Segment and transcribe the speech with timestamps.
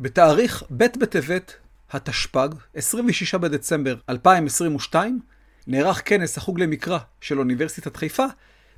[0.00, 1.54] בתאריך ב' בטבת
[1.90, 5.20] התשפ"ג, 26 בדצמבר 2022,
[5.66, 8.24] נערך כנס החוג למקרא של אוניברסיטת חיפה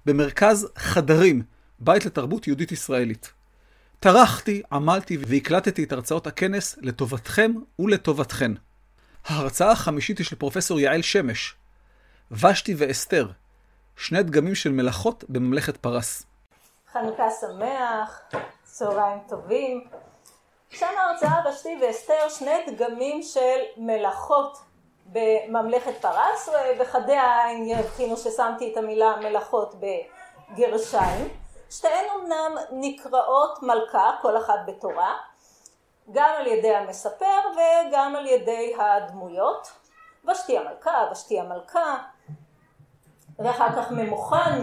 [0.06, 1.42] במרכז חדרים,
[1.78, 3.32] בית לתרבות יהודית ישראלית.
[4.00, 8.52] טרחתי, עמלתי והקלטתי את הרצאות הכנס לטובתכם ולטובתכן.
[9.24, 11.54] ההרצאה החמישית היא של פרופסור יעל שמש,
[12.30, 13.30] ושתי ואסתר,
[13.96, 16.26] שני דגמים של מלאכות בממלכת פרס.
[16.92, 18.20] חנוכה שמח,
[18.64, 19.84] צהריים טובים.
[20.70, 24.58] שם ההרצאה ושתי ואסתר שני דגמים של מלאכות
[25.06, 26.48] בממלכת פרס,
[26.80, 29.74] בחדי העין יבחינו ששמתי את המילה מלאכות
[30.54, 31.28] בגרשיים.
[31.70, 35.16] שתיהן אמנם נקראות מלכה, כל אחת בתורה,
[36.12, 39.72] גם על ידי המספר וגם על ידי הדמויות.
[40.28, 41.96] ושתי המלכה, ושתי המלכה,
[43.38, 44.62] ואחר כך ממוכן,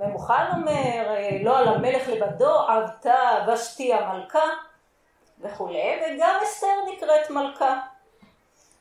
[0.00, 4.44] ממוכן אומר, לא על המלך לבדו עבתה ושתי המלכה
[5.40, 7.80] וכולי, וגם אסתר נקראת מלכה,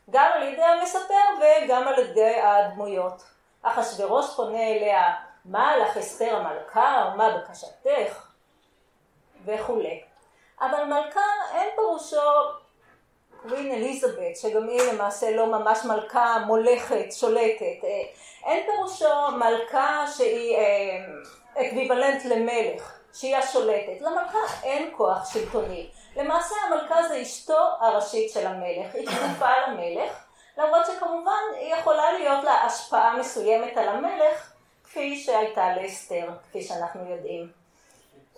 [0.09, 3.23] גם על ידי המספר וגם על ידי הדמויות.
[3.61, 5.13] אחשוורוש פונה אליה,
[5.45, 8.27] מה לך אסתר המלכה, ומה בקשתך,
[9.45, 10.03] וכולי.
[10.61, 11.21] אבל מלכה
[11.53, 12.21] אין פירושו
[13.41, 17.83] Queen אליזבת, שגם היא למעשה לא ממש מלכה מולכת, שולטת.
[17.83, 18.01] אה,
[18.45, 21.05] אין פירושו מלכה שהיא אה,
[21.61, 24.01] equivalent למלך, שהיא השולטת.
[24.01, 25.89] למלכה אין כוח שלטוני.
[26.15, 30.25] למעשה המלכה זה אשתו הראשית של המלך, היא כפופה למלך,
[30.57, 34.51] למרות שכמובן היא יכולה להיות לה השפעה מסוימת על המלך,
[34.83, 37.51] כפי שהייתה לאסתר, כפי שאנחנו יודעים.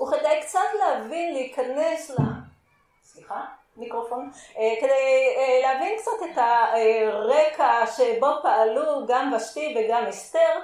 [0.01, 2.15] וכדי קצת להבין, להיכנס ל...
[3.03, 3.45] סליחה?
[3.77, 10.59] מיקרופון, אה, כדי אה, להבין קצת את הרקע שבו פעלו גם ושתי וגם אסתר,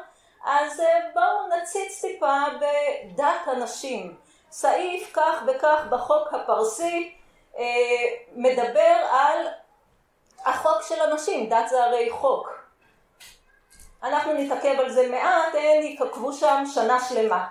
[0.45, 4.15] אז אה, בואו נציץ טיפה בדת הנשים.
[4.51, 7.13] סעיף כך וכך בחוק הפרסי
[8.35, 9.47] מדבר על
[10.45, 12.49] החוק של הנשים, דת זה הרי חוק.
[14.03, 17.47] אנחנו נתעכב על זה מעט, הם יקבעו שם שנה שלמה.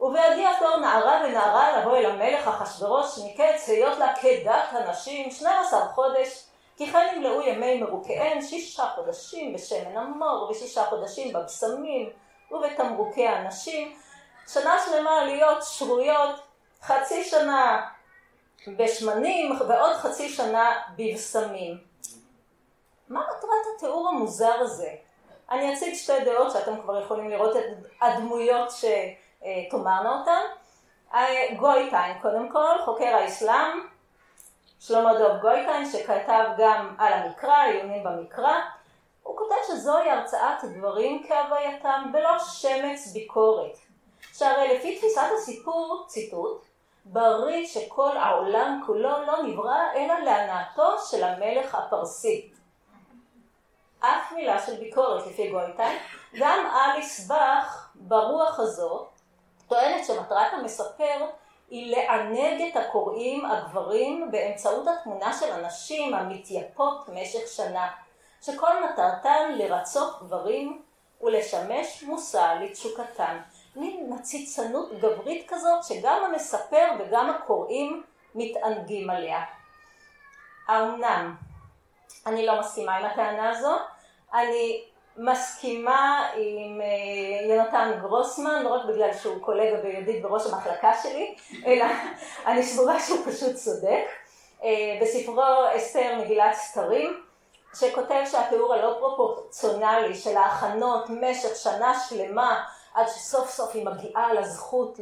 [0.00, 5.80] ובהגיע תור נערה ונערה לבוא אל המלך אחשורוש מקץ היות לה כדת הנשים שני עשר
[5.94, 6.44] חודש
[6.76, 12.10] כי כן ימלאו ימי מרוכיהן שישה חודשים בשמן המור ושישה חודשים בבשמים
[12.50, 13.96] ובתמרוקי הנשים
[14.48, 16.40] שנה שלמה להיות שרויות
[16.82, 17.86] חצי שנה
[18.76, 21.78] בשמנים ועוד חצי שנה בבשמים
[23.08, 24.90] מה מטרת התיאור המוזר הזה?
[25.50, 27.62] אני אציג שתי דעות שאתם כבר יכולים לראות את
[28.02, 28.84] הדמויות ש...
[29.44, 30.40] אה, תאמרנה אותם.
[31.14, 33.86] אה, גויטיין קודם כל, חוקר האסלאם,
[34.80, 38.60] שלמה דוב גויטיין שכתב גם על המקרא, עיונים במקרא,
[39.22, 43.78] הוא כותב שזוהי הרצאת דברים כהווייתם ולא שמץ ביקורת.
[44.32, 46.64] שהרי לפי תפיסת הסיפור, ציטוט,
[47.04, 52.52] בריא שכל העולם כולו לא נברא אלא להנאתו של המלך הפרסי.
[54.00, 55.98] אף מילה של ביקורת לפי גויטיין,
[56.38, 59.17] גם אליס באך ברוח הזאת
[59.68, 61.26] טוענת שמטרת המספר
[61.70, 67.90] היא לענג את הקוראים הגברים באמצעות התמונה של הנשים המתייפות משך שנה,
[68.42, 70.82] שכל מטרתן לרצות גברים
[71.20, 73.38] ולשמש מושא לתשוקתן.
[73.76, 78.02] מין מציצנות גברית כזאת שגם המספר וגם הקוראים
[78.34, 79.44] מתענגים עליה.
[80.68, 81.36] האמנם,
[82.26, 83.76] אני לא מסכימה עם הטענה הזו,
[84.34, 84.84] אני
[85.16, 86.28] מסכימה
[87.58, 91.36] יונתן גרוסמן, לא רק בגלל שהוא קולגה וידיד בראש המחלקה שלי,
[91.66, 91.84] אלא
[92.46, 94.04] אני סבורה שהוא פשוט צודק.
[94.64, 95.42] אה, בספרו
[95.76, 97.22] אסתר מגילת סתרים,
[97.74, 102.64] שכותב שהתיאור הלא פרופורציונלי של ההכנות משך שנה שלמה
[102.94, 104.98] עד שסוף סוף היא מגיעה לזכות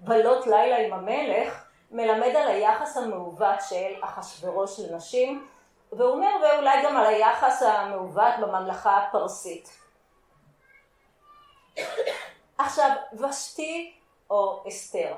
[0.00, 5.46] לבלות לילה עם המלך, מלמד על היחס המעוות של אחשורוש לנשים,
[5.92, 9.81] והוא אומר ואולי גם על היחס המעוות בממלכה הפרסית.
[12.58, 13.92] עכשיו, ושתי
[14.30, 15.14] או אסתר.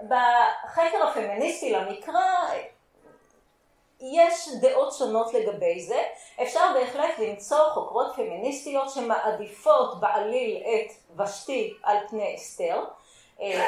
[0.00, 2.22] בחקר הפמיניסטי למקרא
[4.00, 6.02] יש דעות שונות לגבי זה.
[6.42, 12.84] אפשר בהחלט למצוא חוקרות פמיניסטיות שמעדיפות בעליל את ושתי על פני אסתר.
[13.40, 13.66] אה,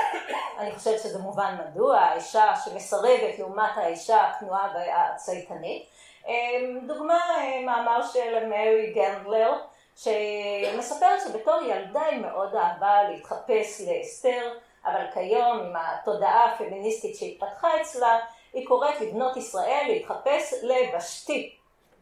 [0.58, 5.86] אני חושבת שזה מובן מדוע, האישה שמסרבת לעומת האישה הכנועה והצייתנית.
[6.26, 9.52] אמ, דוגמה, אה, מאמר של מרי גנדלר,
[9.96, 14.52] שמספרת שבתור ילדה היא מאוד אהבה להתחפש לאסתר,
[14.84, 18.18] אבל כיום עם התודעה הפמיניסטית שהתפתחה אצלה,
[18.52, 21.54] היא קוראת לבנות ישראל להתחפש לבשתי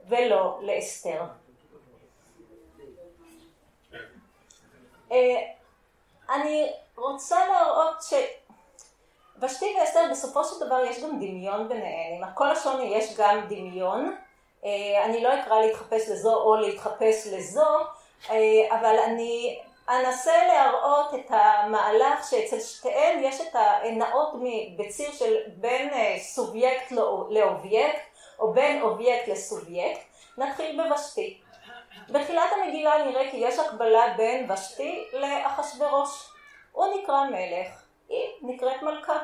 [0.08, 1.22] ולא לאסתר.
[5.12, 5.36] אה,
[6.30, 8.14] אני רוצה להראות ש...
[9.42, 12.16] ושתי ואסתר בסופו של דבר יש גם דמיון ביניהן.
[12.16, 14.16] עם הכל השוני יש גם דמיון.
[14.64, 17.78] אה, אני לא אקרא להתחפש לזו או להתחפש לזו,
[18.30, 18.36] אה,
[18.70, 24.32] אבל אני אנסה להראות את המהלך שאצל שתיהן יש את הנאות
[24.78, 26.92] בציר של בין אה, סובייקט
[27.30, 28.00] לאובייקט,
[28.38, 30.00] או בין אובייקט לסובייקט.
[30.38, 31.40] נתחיל בוושתי.
[32.08, 36.30] בתחילת המגילה נראה כי יש הקבלה בין ושתי לאחשוורוש.
[36.72, 39.18] הוא נקרא מלך, היא נקראת מלכה.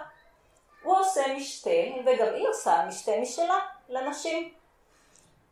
[0.83, 1.71] הוא עושה משתה,
[2.07, 4.55] וגם היא עושה משתה משלה, לנשים.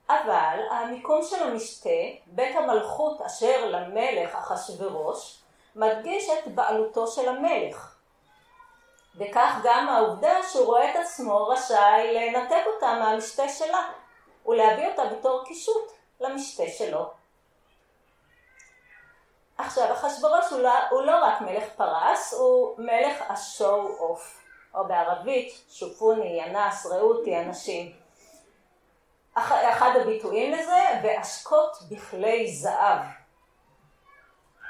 [0.09, 1.91] אבל המיקום של המשתה,
[2.27, 5.43] בית המלכות אשר למלך אחשוורוש,
[5.77, 7.97] מדגיש את בעלותו של המלך.
[9.17, 13.89] וכך גם העובדה שהוא רואה את עצמו רשאי לנתק אותה מהמשתה שלה,
[14.47, 17.11] ולהביא אותה בתור קישוט למשתה שלו.
[19.59, 24.41] עכשיו, אחשוורוש הוא, לא, הוא לא רק מלך פרס, הוא מלך השואו אוף,
[24.75, 28.04] או בערבית, שופוני, אנס, ראו אותי, אנשים.
[29.39, 32.99] אחד הביטויים לזה, ואשקות בכלי זהב.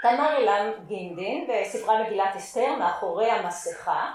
[0.02, 4.12] תמר אילן גינדין, בספרה מגילת אסתר, מאחורי המסכה,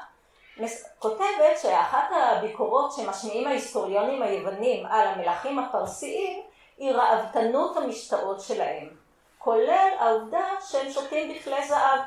[1.00, 6.42] כותבת שאחת הביקורות שמשמיעים ההיסטוריונים היוונים על המלכים הפרסיים
[6.78, 8.90] היא ראוותנות המשתאות שלהם.
[9.38, 12.00] כולל העובדה שהם שותים בכלי זהב,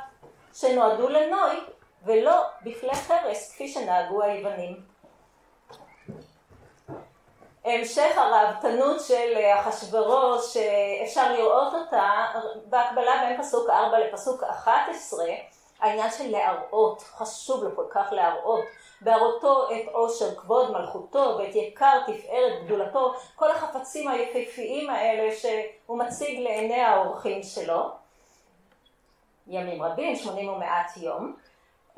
[0.54, 1.60] שנועדו לנוי
[2.04, 4.91] ולא בכלי חרס כפי שנהגו היוונים.
[7.64, 10.56] המשך הראוותנות של אחשורוש,
[11.04, 12.24] אפשר לראות אותה
[12.66, 15.24] בהקבלה בין פסוק 4 לפסוק 11,
[15.80, 18.64] העניין של להראות, חשוב לו כל כך להראות,
[19.00, 26.40] בהראותו את עושר כבוד מלכותו ואת יקר תפארת גדולתו, כל החפצים היפהפיים האלה שהוא מציג
[26.40, 27.90] לעיני האורחים שלו,
[29.46, 31.36] ימים רבים, שמונים ומעט יום,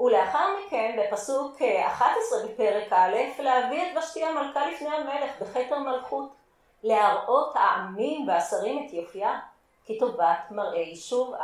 [0.00, 6.28] ולאחר מכן בפסוק 11 בפרק א', להביא את ושתי המלכה לפני המלך בכתר מלכות,
[6.82, 9.38] להראות העמים והשרים את יופייה,
[9.84, 11.34] כי טובת מראה שוב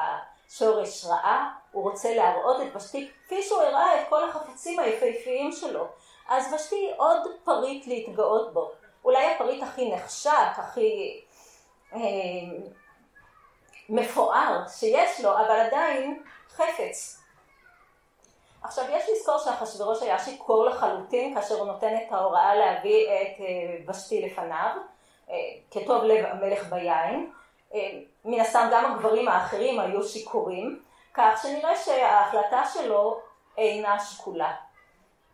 [0.49, 5.87] שורש רעה, הוא רוצה להראות את ושתי כפי שהוא הראה את כל החפצים היפהפיים שלו.
[6.29, 8.71] אז ושתי עוד פריט להתגאות בו.
[9.05, 11.21] אולי הפריט הכי נחשק, הכי
[11.93, 11.99] אה,
[13.89, 17.20] מפואר שיש לו, אבל עדיין חפץ.
[18.63, 23.95] עכשיו יש לזכור שאחשוורוש היה שיכור לחלוטין כאשר הוא נותן את ההוראה להביא את אה,
[23.95, 24.77] ושתי לפניו,
[25.31, 25.35] אה,
[25.71, 27.33] כטוב לב המלך ביין.
[27.75, 30.83] אה, מן הסתם גם הגברים האחרים היו שיכורים,
[31.15, 33.21] כך שנראה שההחלטה שלו
[33.59, 34.53] אינה שקולה.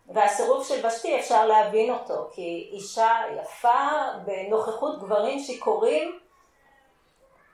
[0.09, 3.11] והסירוב של ושתי אפשר להבין אותו, כי אישה
[3.43, 3.89] יפה
[4.25, 6.19] בנוכחות גברים שיכורים,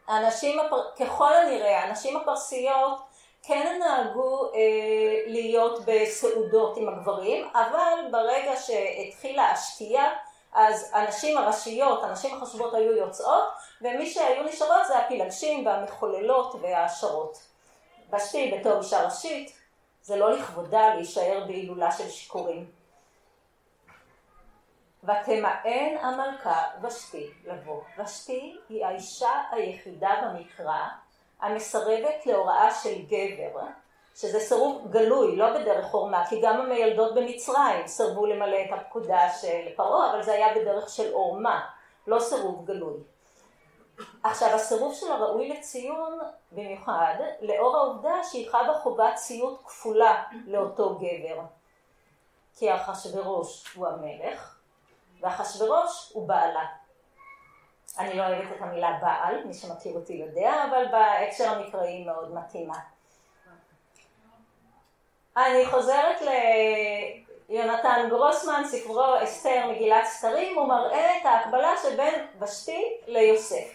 [0.09, 0.91] הנשים, הפר...
[1.01, 2.99] ככל הנראה, הנשים הפרסיות
[3.43, 4.51] כן נהגו אה,
[5.27, 10.11] להיות בסעודות עם הגברים, אבל ברגע שהתחילה השתייה
[10.53, 13.49] אז הנשים הראשיות, הנשים החשובות היו יוצאות,
[13.81, 17.39] ומי שהיו נשארות זה הפילגשים והמחוללות והעשרות.
[18.13, 19.59] ושתי בתור אישה ראשית,
[20.03, 22.71] זה לא לכבודה להישאר בהילולה של שיכורים.
[25.05, 27.81] ותמאן המלכה ושתי לבוא.
[27.99, 30.79] ושתי היא האישה היחידה במקרא
[31.43, 33.67] המסרבת להוראה של גבר
[34.15, 39.69] שזה סירוב גלוי, לא בדרך חורמה, כי גם המיילדות במצרים סירבו למלא את הפקודה של
[39.77, 41.61] פרעה, אבל זה היה בדרך של עורמה,
[42.07, 43.01] לא סירוב גלוי.
[44.23, 46.19] עכשיו, הסירוב שלה ראוי לציון
[46.53, 51.41] במיוחד, לאור העובדה שהיא חבה חובת ציות כפולה לאותו גבר.
[52.57, 54.59] כי אחשוורוש הוא המלך,
[55.21, 56.65] ואחשוורוש הוא בעלה.
[57.99, 62.79] אני לא אוהבת את המילה בעל, מי שמכיר אותי יודע, אבל בהקשר המקראי מאוד מתאימה.
[65.37, 66.17] אני חוזרת
[67.49, 73.75] ליונתן גרוסמן, ספרו אסתר מגילת סתרים, הוא מראה את ההקבלה שבין ושתי ליוסף.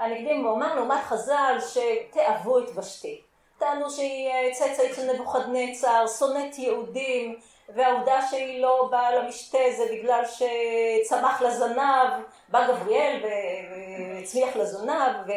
[0.00, 3.20] אני אקדים ואומר לעומת חז"ל שתאהבו את ושתי.
[3.58, 10.22] טענו שהיא אה, צאצאית של נבוכדנצר, שונאת יהודים, והעובדה שהיא לא באה למשתה זה בגלל
[10.26, 15.30] שצמח לה זנב, בא גבריאל והצמיח לה זנב,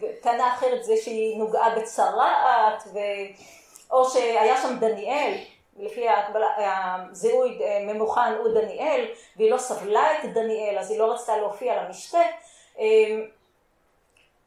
[0.00, 2.98] וטענה אחרת זה שהיא נוגעה בצרעת, ו...
[3.90, 5.34] או שהיה שם דניאל,
[5.78, 6.06] לפי
[6.58, 11.82] הזיהוי אה, ממוכן הוא דניאל, והיא לא סבלה את דניאל, אז היא לא רצתה להופיע
[11.82, 12.22] למשתה.
[12.78, 12.84] אה,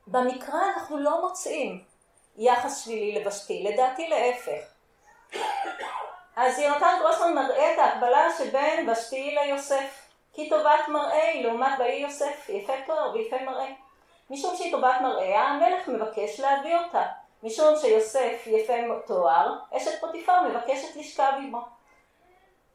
[0.07, 1.83] במקרא אנחנו לא מוצאים
[2.37, 4.61] יחס שלילי לבשתי, לדעתי להפך.
[6.41, 10.09] אז יונתן גרוסמן מראה את ההקבלה שבין בשתי ליוסף.
[10.33, 13.71] כי טובת מראה היא לעומת באי יוסף, יפה תואר ויפה מראה.
[14.29, 17.05] משום שהיא טובת מראה, המלך מבקש להביא אותה.
[17.43, 18.73] משום שיוסף יפה
[19.07, 21.61] תואר, אשת פוטיפר מבקשת לשכב עמו.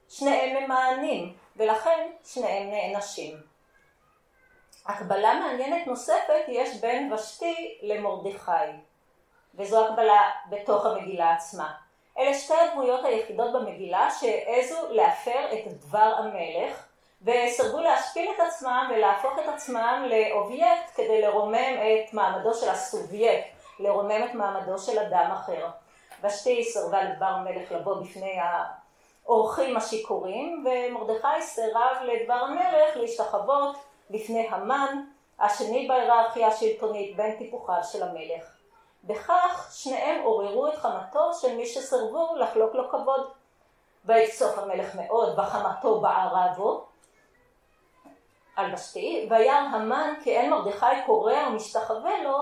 [0.08, 3.40] שניהם ממאנים, ולכן שניהם נענשים.
[4.86, 8.70] הקבלה מעניינת נוספת יש בין ושתי למרדכי,
[9.54, 11.83] וזו הקבלה בתוך המגילה עצמה.
[12.18, 16.86] אלה שתי הדמויות היחידות במגילה שהעזו להפר את דבר המלך
[17.22, 24.24] וסרבו להשפיל את עצמם ולהפוך את עצמם לאובייקט כדי לרומם את מעמדו של הסובייקט, לרומם
[24.30, 25.66] את מעמדו של אדם אחר.
[26.22, 28.38] ושתי סירבה לדבר המלך לבוא בפני
[29.24, 33.76] האורחים השיכורים ומרדכי סירב לדבר המלך להשתחוות
[34.10, 35.04] בפני המן,
[35.38, 38.53] השני בהיררכיה השלטונית בין טיפוחיו של המלך.
[39.06, 43.30] בכך שניהם עוררו את חמתו של מי שסרבו לחלוק לו כבוד.
[44.04, 46.86] ויצוף המלך מאוד בחמתו בערה בו
[48.56, 52.38] על ושתי, וירא המן כי אין מרדכי קורא ומשתחווה לו,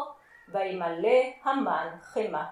[0.48, 2.44] וימלא המן חמה.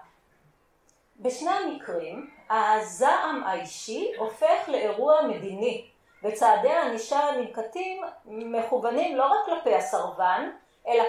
[1.19, 5.87] בשני המקרים הזעם האישי הופך לאירוע מדיני
[6.23, 10.49] וצעדי הענישה הננקטים מכוונים לא רק כלפי הסרבן
[10.87, 11.03] אלא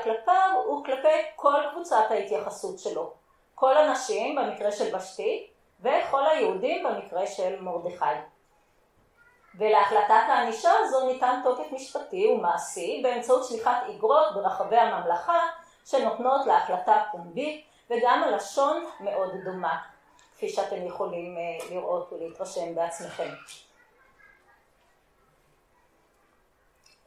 [0.52, 3.12] כלפיו וכלפי כל קבוצת ההתייחסות שלו.
[3.54, 5.46] כל הנשים במקרה של ושתי
[5.80, 8.04] וכל היהודים במקרה של מרדכי.
[9.54, 15.40] ולהחלטת הענישה הזו ניתן תוקף משפטי ומעשי באמצעות שליחת איגרות ברחבי הממלכה
[15.86, 19.78] שנותנות להחלטה פומבית וגם הלשון מאוד דומה,
[20.36, 23.28] כפי שאתם יכולים אה, לראות ולהתרשם בעצמכם.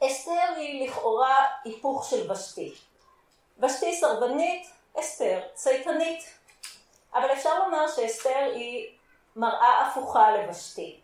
[0.03, 2.73] אסתר היא לכאורה היפוך של ושתי.
[3.59, 4.67] ושתי סרבנית,
[4.99, 6.23] אסתר צייתנית.
[7.13, 8.89] אבל אפשר לומר שאסתר היא
[9.35, 10.99] מראה הפוכה לוושתי.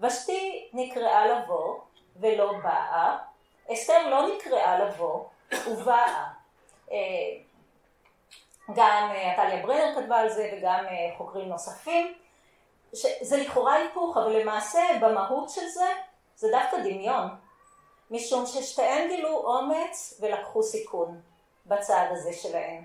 [0.00, 1.78] ושתי נקראה לבוא
[2.16, 3.18] ולא באה,
[3.72, 5.24] אסתר לא נקראה לבוא
[5.66, 6.28] ובאה.
[6.92, 6.96] אה,
[8.74, 12.14] גם אה, עתליה ברנר כתבה על זה וגם אה, חוקרים נוספים.
[13.20, 15.92] זה לכאורה היפוך, אבל למעשה במהות של זה,
[16.36, 17.28] זה דווקא דמיון.
[18.10, 21.20] משום ששתיהן גילו אומץ ולקחו סיכון
[21.66, 22.84] בצעד הזה שלהן.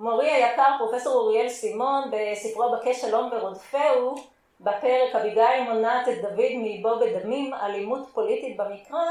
[0.00, 4.14] מורי היקר פרופסור אוריאל סימון בספרו בקש שלום ורודפהו
[4.60, 9.04] בפרק אביגיל מונעת את דוד מאיבו בדמים אלימות פוליטית במקרא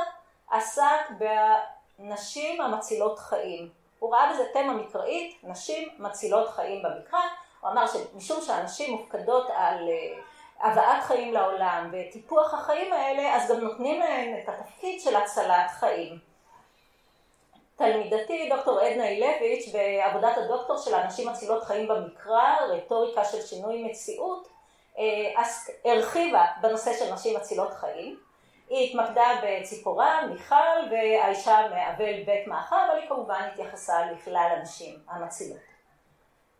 [0.51, 1.09] עסק
[1.99, 3.69] בנשים המצילות חיים.
[3.99, 7.19] הוא ראה בזה תמה מקראית נשים מצילות חיים במקרא
[7.61, 10.19] הוא אמר שמשום שהנשים מופקדות על אה,
[10.61, 16.19] הבאת חיים לעולם וטיפוח החיים האלה, אז גם נותנים להם את התפקיד של הצלת חיים.
[17.75, 24.47] תלמידתי דוקטור עדנה אילביץ' בעבודת הדוקטור של אנשים מצילות חיים במקרא, רטוריקה של שינוי מציאות,
[24.97, 25.43] אה,
[25.85, 28.19] הרחיבה בנושא של נשים מצילות חיים.
[28.69, 35.59] היא התמקדה בציפורה, מיכל והאישה מאבל בית מאחר, אבל היא כמובן התייחסה לכלל הנשים המצילות.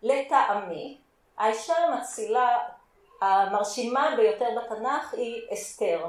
[0.04, 0.98] לטעמי,
[1.38, 2.58] האישה המצילה
[3.22, 6.06] המרשימה ביותר בתנ"ך היא אסתר.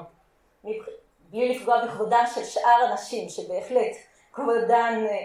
[1.30, 3.96] בלי לפגוע בכבודן של שאר הנשים, שבהחלט
[4.32, 5.16] כבודן, אה,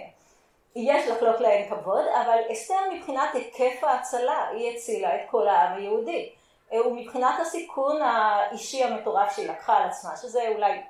[0.76, 6.30] יש לחלוק להן כבוד, אבל אסתר מבחינת היקף ההצלה, היא הצילה את כל העם היהודי.
[6.74, 10.82] אה, ומבחינת הסיכון האישי המטורף שהיא לקחה על עצמה, שזה אולי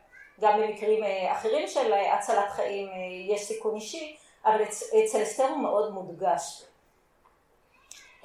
[0.42, 2.90] גם במקרים אה, אחרים של הצלת חיים
[3.30, 6.64] יש סיכון אישי, אבל אצל אסתר הוא מאוד מודגש.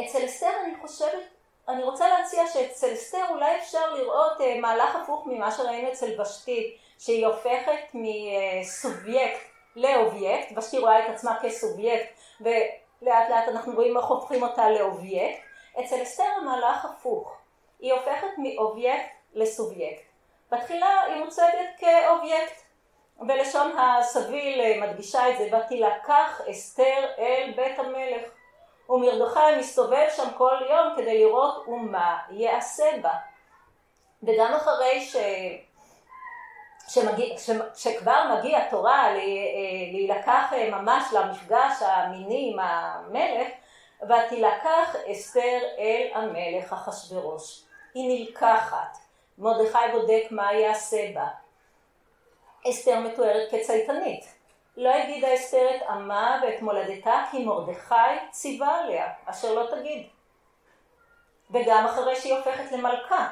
[0.01, 1.38] אצל אסתר אני חושבת
[1.69, 6.77] אני רוצה להציע שאצל אסתר אולי אפשר לראות אה, מהלך הפוך ממה שראינו אצל ושתי,
[6.99, 9.41] שהיא הופכת מסובייקט
[9.77, 12.09] לאובייקט, ושתי רואה את עצמה כסובייקט,
[12.41, 15.43] ולאט לאט אנחנו רואים איך הופכים אותה לאובייקט.
[15.81, 17.37] אצל אסתר המהלך הפוך,
[17.81, 20.03] היא הופכת מאובייקט לסובייקט.
[20.53, 22.63] בתחילה היא מוצגת כאובייקט,
[23.21, 28.38] בלשון הסביל אה, מדגישה את זה, ותילקח אסתר אל בית המלך.
[28.89, 33.15] ומרדכי מסתובב שם כל יום כדי לראות ומה יעשה בה.
[34.23, 35.17] וגם אחרי ש...
[36.89, 37.51] שמגיע, ש...
[37.75, 39.13] שכבר מגיע תורה
[39.93, 43.49] להילקח ממש למפגש המיני עם המלך,
[44.03, 47.63] ותילקח אסתר אל המלך אחשורוש.
[47.95, 48.99] היא נלקחת,
[49.39, 51.27] מרדכי בודק מה יעשה בה.
[52.71, 54.38] אסתר מתוארת כצייתנית.
[54.79, 57.95] לא הגידה אסתר את עמה ואת מולדתה כי מרדכי
[58.31, 60.07] ציווה עליה, אשר לא תגיד.
[61.51, 63.29] וגם אחרי שהיא הופכת למלכה.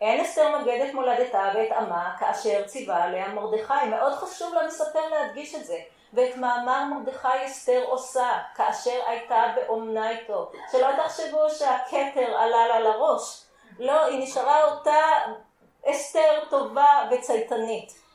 [0.00, 3.88] אין אסתר מגד את מולדתה ואת עמה כאשר ציווה עליה מרדכי.
[3.90, 5.78] מאוד חשוב למספר להדגיש את זה.
[6.12, 10.52] ואת מאמר מרדכי אסתר עושה כאשר הייתה באומנה איתו.
[10.72, 13.42] שלא תחשבו שהכתר עלה לה לראש.
[13.78, 15.02] לא, היא נשארה אותה
[15.86, 18.05] אסתר טובה וצייתנית.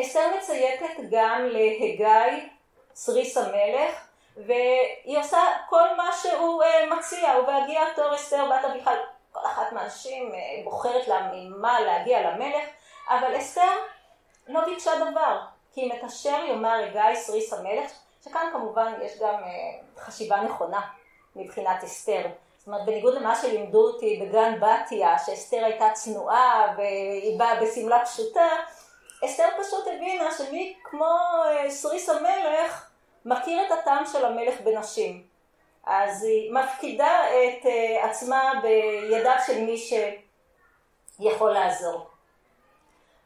[0.00, 2.48] אסתר מצייתת גם להגי
[2.94, 5.38] סריס המלך והיא עושה
[5.68, 8.90] כל מה שהוא uh, מציע, ובהגיע תור אסתר בת אביחי,
[9.32, 12.64] כל אחת מהנשים uh, בוחרת לה ממה להגיע למלך,
[13.08, 13.72] אבל אסתר
[14.48, 15.38] לא ביקשה דבר,
[15.72, 17.92] כי אם את אשר יאמר הגייס ריס המלך,
[18.24, 20.80] שכאן כמובן יש גם uh, חשיבה נכונה
[21.36, 22.26] מבחינת אסתר.
[22.58, 28.48] זאת אומרת, בניגוד למה שלימדו אותי בגן בתיה, שאסתר הייתה צנועה והיא באה בשמלה פשוטה,
[29.24, 31.16] אסתר פשוט הבינה שמי כמו
[31.68, 32.90] סריס המלך
[33.24, 35.24] מכיר את הטעם של המלך בנשים.
[35.86, 37.66] אז היא מפקידה את
[38.02, 39.76] עצמה בידיו של מי
[41.18, 42.06] שיכול לעזור.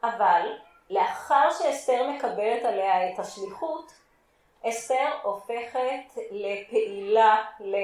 [0.03, 0.57] אבל
[0.89, 3.91] לאחר שאסתר מקבלת עליה את השליחות,
[4.65, 7.75] אסתר הופכת לפעילה, ל...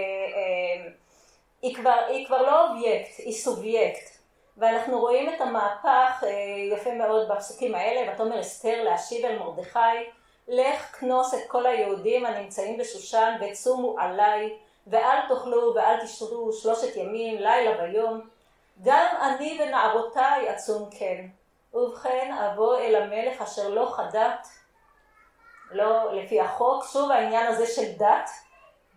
[1.62, 4.19] היא, כבר, היא כבר לא אובייקט, היא סובייקט.
[4.60, 6.24] ואנחנו רואים את המהפך
[6.72, 9.80] יפה מאוד בפסוקים האלה, ותאמר אסתר להשיב אל מרדכי,
[10.48, 17.38] לך כנוס את כל היהודים הנמצאים בשושן וצומו עליי, ואל תאכלו ואל תשתו שלושת ימים,
[17.38, 18.22] לילה ויום.
[18.84, 21.26] גם אני ונערותיי אצום כן.
[21.74, 24.48] ובכן אבוא אל המלך אשר לא חדת,
[25.72, 28.30] לא לפי החוק, שוב העניין הזה של דת,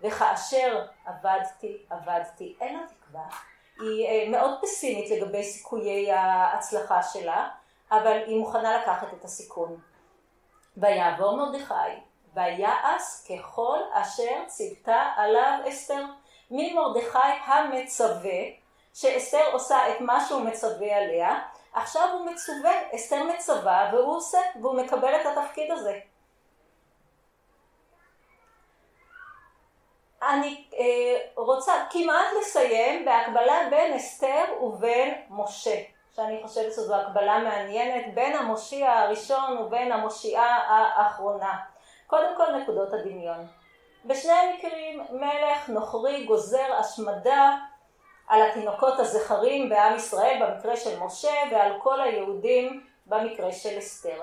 [0.00, 3.51] וכאשר עבדתי, עבדתי, אין לה תקווה.
[3.80, 7.48] היא אה, מאוד פסימית לגבי סיכויי ההצלחה שלה,
[7.90, 9.80] אבל היא מוכנה לקחת את הסיכון.
[10.76, 11.74] ויעבור מרדכי,
[12.34, 16.04] ויעש ככל אשר ציוותה עליו אסתר.
[16.50, 18.40] ממרדכי המצווה,
[18.94, 21.38] שאסתר עושה את מה שהוא מצווה עליה,
[21.72, 25.98] עכשיו הוא מצווה, אסתר מצווה והוא עושה, והוא מקבל את התפקיד הזה.
[30.28, 35.82] אני אה, רוצה כמעט לסיים בהקבלה בין אסתר ובין משה,
[36.16, 41.58] שאני חושבת שזו הקבלה מעניינת בין המושיע הראשון ובין המושיעה האחרונה.
[42.06, 43.46] קודם כל נקודות הדמיון.
[44.04, 47.56] בשני המקרים מלך נוכרי גוזר השמדה
[48.28, 54.22] על התינוקות הזכרים בעם ישראל במקרה של משה ועל כל היהודים במקרה של אסתר.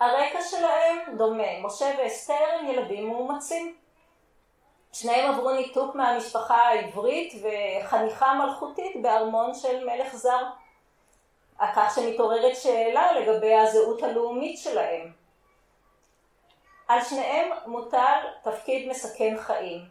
[0.00, 3.81] הרקע שלהם דומה, משה ואסתר הם ילדים מאומצים.
[4.92, 10.44] שניהם עברו ניתוק מהמשפחה העברית וחניכה מלכותית בארמון של מלך זר.
[11.74, 15.12] כך שמתעוררת שאלה לגבי הזהות הלאומית שלהם.
[16.88, 19.84] על שניהם מוטל תפקיד מסכן חיים,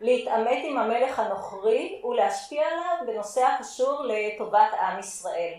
[0.00, 5.54] להתעמת עם המלך הנוכרי ולהשפיע עליו בנושא הקשור לטובת עם ישראל.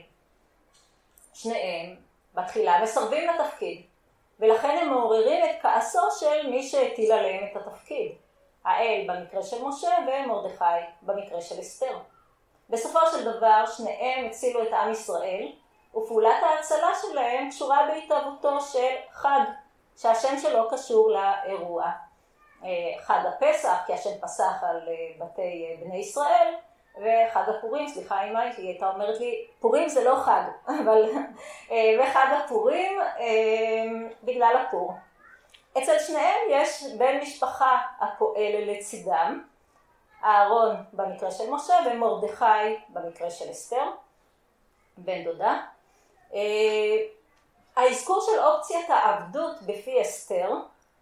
[1.33, 1.95] שניהם
[2.33, 3.81] בתחילה מסרבים לתפקיד,
[4.39, 8.11] ולכן הם מעוררים את כעסו של מי שהטיל עליהם את התפקיד.
[8.67, 10.63] האל במקרה של משה ומרדכי
[11.01, 11.97] במקרה של אסתר.
[12.69, 15.51] בסופו של דבר שניהם הצילו את עם ישראל,
[15.95, 19.39] ופעולת ההצלה שלהם קשורה בהתהוותו של חג,
[19.97, 21.91] שהשם שלו קשור לאירוע.
[22.63, 26.53] אה, חג הפסח, כי השם פסח על אה, בתי אה, בני ישראל,
[26.97, 30.41] וחג הפורים, סליחה אמא, היא הייתה אומרת לי, פורים זה לא חג,
[30.83, 31.11] אבל,
[31.99, 32.99] וחג הפורים
[34.23, 34.93] בגלל הפור.
[35.77, 39.43] אצל שניהם יש בן משפחה הפועל לצידם,
[40.23, 43.91] אהרון במקרה של משה ומרדכי במקרה של אסתר,
[44.97, 45.61] בן דודה.
[47.75, 50.53] האזכור של אופציית העבדות בפי אסתר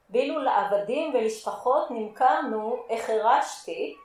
[0.10, 3.96] ואילו לעבדים ולשפחות נמכרנו, החרשתי,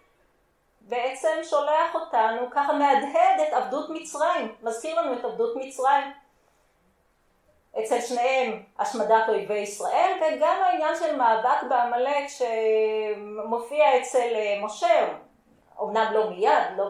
[0.81, 6.13] בעצם שולח אותנו, ככה מהדהד את עבדות מצרים, מזכיר לנו את עבדות מצרים.
[7.79, 15.09] אצל שניהם השמדת אויבי ישראל, וגם העניין של מאבק בעמלק שמופיע אצל אה, משה,
[15.83, 16.85] אמנם לא מיד, לא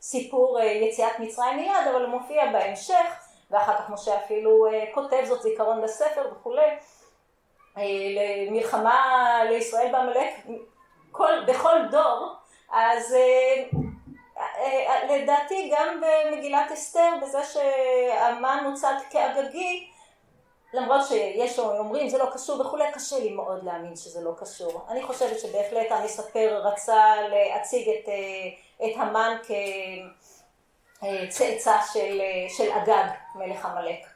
[0.00, 5.24] בסיפור אה, יציאת מצרים מיד, אבל הוא מופיע בהמשך, ואחר כך משה אפילו אה, כותב
[5.24, 6.70] זאת זיכרון בספר וכולי.
[8.48, 10.34] למלחמה לישראל בעמלק
[11.46, 12.32] בכל דור,
[12.72, 13.16] אז
[15.10, 19.90] לדעתי גם במגילת אסתר, בזה שהמן מוצג כאגגי,
[20.72, 24.86] למרות שיש אומרים זה לא קשור וכולי, קשה לי מאוד להאמין שזה לא קשור.
[24.88, 29.36] אני חושבת שבהחלט המספר רצה להציג את, אה, את המן
[30.98, 34.06] כצאצא של, של אגג, מלך עמלק.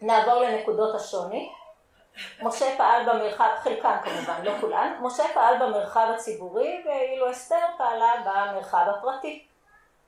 [0.00, 1.52] נעבור לנקודות השוני.
[2.42, 8.86] משה פעל במרחב, חלקם כמובן, לא כולן, משה פעל במרחב הציבורי ואילו אסתר פעלה במרחב
[8.88, 9.46] הפרטי.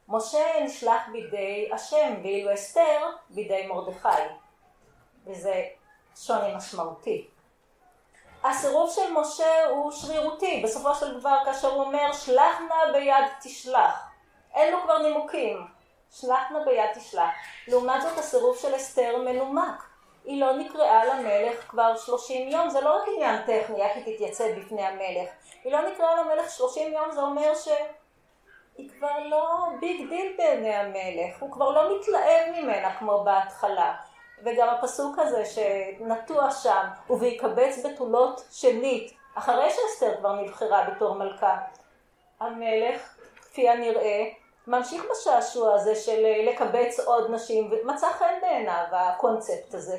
[0.08, 4.08] משה נשלח בידי השם ואילו אסתר בידי מרדכי,
[5.26, 5.62] וזה
[6.16, 7.28] שוני משמעותי.
[8.44, 14.08] הסירוב של משה הוא שרירותי, בסופו של דבר כאשר הוא אומר שלח נא ביד תשלח,
[14.54, 15.66] אין לו כבר נימוקים,
[16.10, 17.30] שלח נא ביד תשלח.
[17.68, 19.93] לעומת זאת הסירוב של אסתר מנומק.
[20.24, 24.44] היא לא נקראה למלך כבר 30 יום, זה לא רק עניין טכני, איך היא תתייצב
[24.58, 25.28] בפני המלך.
[25.64, 31.40] היא לא נקראה למלך 30 יום, זה אומר שהיא כבר לא big deal בעיני המלך,
[31.40, 33.94] הוא כבר לא מתלהב ממנה כמו בהתחלה.
[34.44, 41.58] וגם הפסוק הזה שנטוע שם, ובהיקבץ בתולות שנית, אחרי שאסתר כבר נבחרה בתור מלכה.
[42.40, 44.24] המלך, כפי הנראה,
[44.66, 49.98] ממשיך בשעשוע הזה של לקבץ עוד נשים, ומצא חן בעיניו הקונספט הזה.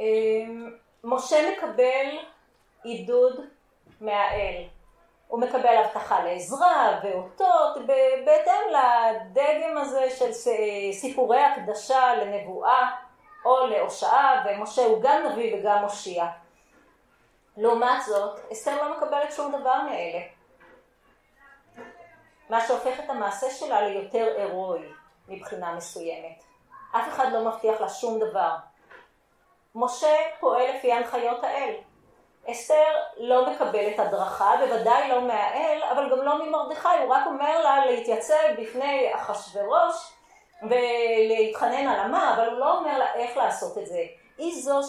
[0.00, 0.70] אמ,
[1.04, 2.18] משה מקבל
[2.84, 3.40] עידוד
[4.00, 4.64] מהאל.
[5.28, 7.76] הוא מקבל הבטחה לעזרה ואותות
[8.24, 10.32] בהתאם לדגם הזה של
[10.92, 12.90] סיפורי הקדשה לנבואה
[13.44, 16.26] או להושעה, ומשה הוא גם נביא וגם מושיע.
[17.56, 20.20] לעומת זאת, אסתר לא מקבלת שום דבר מאלה.
[22.50, 24.82] מה שהופך את המעשה שלה ליותר הירואי
[25.28, 26.44] מבחינה מסוימת.
[26.96, 28.50] אף אחד לא מבטיח לה שום דבר.
[29.74, 31.74] משה פועל לפי הנחיות האל.
[32.50, 37.86] אסתר לא מקבלת הדרכה, בוודאי לא מהאל, אבל גם לא ממרדכי, הוא רק אומר לה
[37.86, 40.12] להתייצב בפני אחשורוש
[40.62, 44.04] ולהתחנן על המה, אבל הוא לא אומר לה איך לעשות את זה.
[44.38, 44.80] היא זו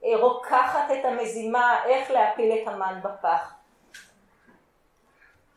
[0.00, 3.61] שרוקחת את המזימה איך להפיל את המן בפח.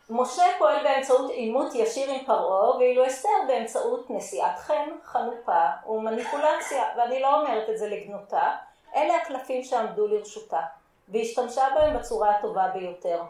[0.10, 7.20] משה פועל באמצעות עימות ישיר עם פרעה, ואילו אסתר באמצעות נשיאת חן, חנופה ומניפולציה, ואני
[7.20, 8.56] לא אומרת את זה לגנותה,
[8.96, 10.62] אלה הקלפים שעמדו לרשותה,
[11.08, 13.22] והשתמשה בהם בצורה הטובה ביותר.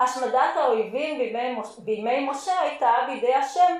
[0.00, 3.76] השמדת האויבים בימי, בימי משה הייתה בידי השם,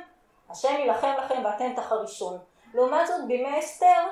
[0.50, 2.38] השם יילחם לכם ואתם תחרישון.
[2.74, 4.02] לעומת זאת בימי אסתר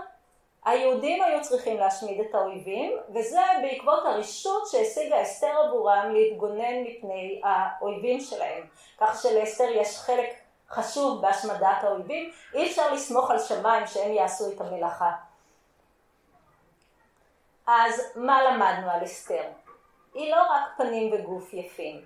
[0.64, 8.20] היהודים היו צריכים להשמיד את האויבים, וזה בעקבות הרשות שהשיגה אסתר עבורם להתגונן מפני האויבים
[8.20, 8.66] שלהם.
[8.98, 10.34] כך שלאסתר יש חלק
[10.70, 15.12] חשוב בהשמדת האויבים, אי אפשר לסמוך על שמיים שהם יעשו את המלאכה.
[17.66, 19.44] אז מה למדנו על אסתר?
[20.14, 22.04] היא לא רק פנים וגוף יפים,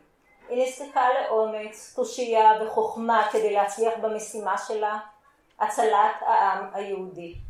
[0.48, 4.98] היא נסתקה לאומץ, תושייה וחוכמה כדי להצליח במשימה שלה,
[5.60, 7.45] הצלת העם היהודי.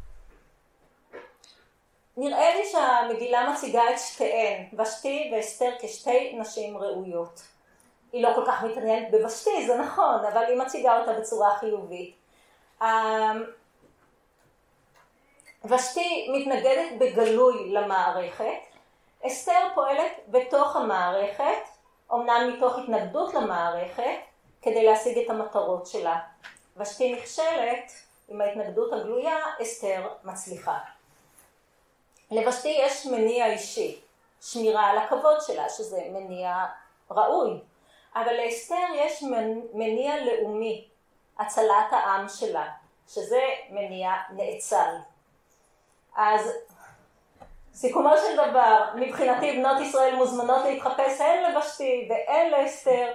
[2.16, 7.42] נראה לי שהמגילה מציגה את שתיהן, ושתי ואסתר כשתי נשים ראויות.
[8.12, 12.14] היא לא כל כך מתעניינת בוושתי, זה נכון, אבל היא מציגה אותה בצורה חיובית.
[12.82, 13.44] אמ,
[15.64, 18.58] ושתי מתנגדת בגלוי למערכת,
[19.26, 21.68] אסתר פועלת בתוך המערכת,
[22.12, 24.18] אמנם מתוך התנגדות למערכת,
[24.62, 26.18] כדי להשיג את המטרות שלה.
[26.76, 27.92] ושתי נכשלת
[28.28, 30.78] עם ההתנגדות הגלויה, אסתר מצליחה.
[32.30, 34.00] לבשתי יש מניע אישי,
[34.40, 36.64] שמירה על הכבוד שלה, שזה מניע
[37.10, 37.60] ראוי,
[38.16, 39.22] אבל לאסתר יש
[39.72, 40.88] מניע לאומי,
[41.38, 42.68] הצלת העם שלה,
[43.08, 44.94] שזה מניע נאצל.
[46.16, 46.52] אז
[47.74, 53.12] סיכומו של דבר, מבחינתי בנות ישראל מוזמנות להתחפש הן לבשתי והן לאסתר.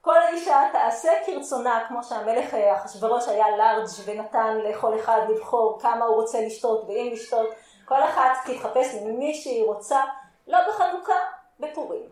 [0.00, 6.16] כל אישה תעשה כרצונה, כמו שהמלך אחשוורוש היה לארג' ונתן לכל אחד לבחור כמה הוא
[6.16, 7.48] רוצה לשתות ואם לשתות.
[7.84, 10.00] כל אחת תתחפש למי שהיא רוצה,
[10.46, 11.12] לא בחנוכה,
[11.60, 12.08] בפורים.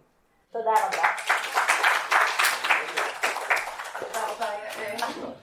[0.52, 1.61] תודה רבה.